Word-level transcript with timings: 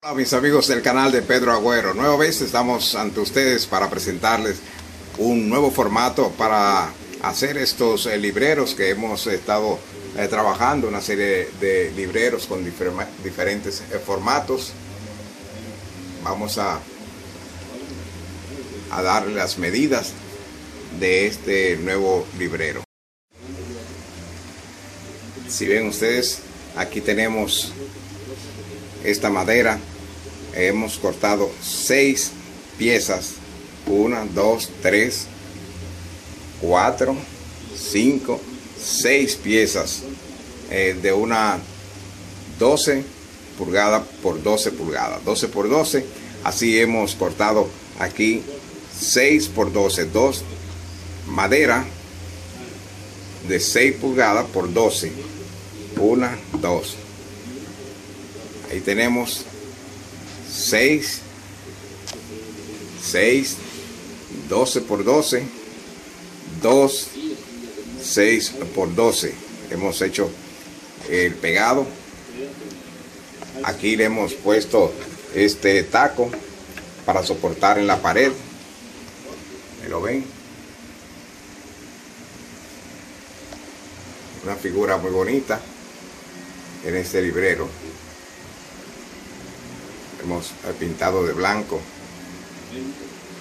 Hola 0.00 0.14
mis 0.14 0.32
amigos 0.32 0.68
del 0.68 0.80
canal 0.80 1.10
de 1.10 1.22
Pedro 1.22 1.50
Agüero, 1.50 1.92
nueva 1.92 2.16
vez 2.16 2.40
estamos 2.40 2.94
ante 2.94 3.18
ustedes 3.18 3.66
para 3.66 3.90
presentarles 3.90 4.58
un 5.18 5.48
nuevo 5.48 5.72
formato 5.72 6.30
para 6.38 6.92
hacer 7.20 7.58
estos 7.58 8.06
eh, 8.06 8.16
libreros 8.16 8.76
que 8.76 8.90
hemos 8.90 9.26
estado 9.26 9.76
eh, 10.16 10.28
trabajando, 10.28 10.86
una 10.86 11.00
serie 11.00 11.48
de 11.58 11.90
libreros 11.96 12.46
con 12.46 12.64
diferentes 13.24 13.80
eh, 13.80 13.98
formatos. 13.98 14.70
Vamos 16.22 16.58
a, 16.58 16.78
a 18.92 19.02
darle 19.02 19.34
las 19.34 19.58
medidas 19.58 20.12
de 21.00 21.26
este 21.26 21.76
nuevo 21.76 22.24
librero. 22.38 22.84
Si 25.48 25.66
ven 25.66 25.88
ustedes, 25.88 26.38
aquí 26.76 27.00
tenemos 27.00 27.72
esta 29.04 29.30
madera. 29.30 29.78
Hemos 30.54 30.98
cortado 30.98 31.50
seis 31.62 32.32
piezas. 32.78 33.34
Una 33.86 34.24
dos 34.24 34.70
tres 34.82 35.26
cuatro 36.60 37.16
cinco 37.76 38.40
seis 38.78 39.34
piezas. 39.34 40.02
Eh, 40.70 40.98
de 41.00 41.12
una 41.14 41.58
12 42.58 43.02
pulgadas 43.56 44.02
por 44.22 44.42
12 44.42 44.72
pulgadas 44.72 45.24
12 45.24 45.48
por 45.48 45.68
12 45.68 46.04
así 46.44 46.78
hemos 46.78 47.14
cortado 47.14 47.68
aquí 47.98 48.42
6 49.00 49.48
por 49.48 49.72
12 49.72 50.04
dos 50.06 50.44
madera 51.26 51.86
de 53.48 53.60
6 53.60 53.94
pulgadas 53.94 54.46
por 54.48 54.70
12 54.70 55.10
una 55.98 56.36
dos 56.60 56.96
Ahí 58.70 58.80
tenemos 58.80 59.44
6, 60.52 61.20
6, 63.02 63.56
12 64.48 64.80
por 64.82 65.04
12, 65.04 65.42
2, 66.60 67.08
6 68.02 68.52
por 68.74 68.94
12. 68.94 69.34
Hemos 69.70 70.02
hecho 70.02 70.30
el 71.08 71.34
pegado. 71.34 71.86
Aquí 73.64 73.96
le 73.96 74.04
hemos 74.04 74.34
puesto 74.34 74.92
este 75.34 75.82
taco 75.84 76.30
para 77.06 77.22
soportar 77.22 77.78
en 77.78 77.86
la 77.86 78.02
pared. 78.02 78.32
¿Me 79.82 79.88
lo 79.88 80.02
ven? 80.02 80.26
Una 84.44 84.56
figura 84.56 84.98
muy 84.98 85.10
bonita 85.10 85.58
en 86.84 86.96
este 86.96 87.22
librero 87.22 87.66
pintado 90.78 91.26
de 91.26 91.32
blanco. 91.32 91.80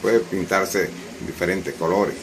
Puede 0.00 0.20
pintarse 0.20 0.84
en 1.20 1.26
diferentes 1.26 1.74
colores. 1.74 2.14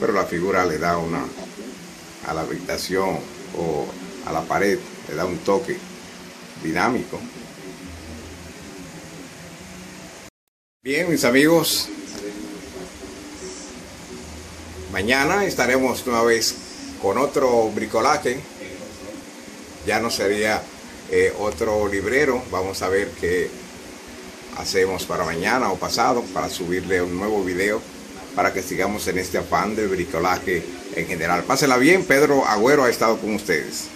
Pero 0.00 0.12
la 0.12 0.24
figura 0.24 0.64
le 0.64 0.78
da 0.78 0.98
una 0.98 1.24
a 2.26 2.34
la 2.34 2.42
habitación 2.42 3.18
o 3.56 3.86
a 4.26 4.32
la 4.32 4.42
pared 4.42 4.78
le 5.08 5.14
da 5.14 5.24
un 5.24 5.38
toque 5.38 5.78
dinámico. 6.62 7.20
Bien 10.82 11.10
mis 11.10 11.24
amigos. 11.24 11.88
Mañana 14.92 15.44
estaremos 15.44 16.06
una 16.06 16.22
vez 16.22 16.54
con 17.00 17.18
otro 17.18 17.70
bricolaje 17.70 18.40
ya 19.86 20.00
no 20.00 20.10
sería 20.10 20.62
eh, 21.10 21.32
otro 21.38 21.88
librero. 21.88 22.42
Vamos 22.50 22.82
a 22.82 22.88
ver 22.88 23.08
qué 23.20 23.50
hacemos 24.56 25.04
para 25.04 25.24
mañana 25.24 25.70
o 25.70 25.76
pasado 25.76 26.22
para 26.32 26.48
subirle 26.48 27.02
un 27.02 27.16
nuevo 27.16 27.42
video 27.44 27.80
para 28.34 28.52
que 28.52 28.62
sigamos 28.62 29.06
en 29.08 29.18
este 29.18 29.38
afán 29.38 29.76
de 29.76 29.86
bricolaje 29.86 30.62
en 30.96 31.06
general. 31.06 31.44
Pásela 31.44 31.76
bien, 31.76 32.04
Pedro 32.04 32.44
Agüero 32.46 32.84
ha 32.84 32.90
estado 32.90 33.18
con 33.18 33.34
ustedes. 33.34 33.88